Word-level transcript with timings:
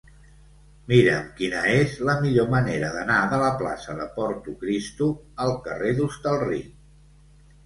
Mira'm 0.93 1.25
quina 1.41 1.59
és 1.81 1.93
la 2.09 2.15
millor 2.23 2.47
manera 2.53 2.89
d'anar 2.95 3.19
de 3.35 3.39
la 3.43 3.51
plaça 3.61 3.95
de 4.01 4.09
Portocristo 4.17 5.11
al 5.47 5.55
carrer 5.69 5.93
d'Hostalric. 6.03 6.75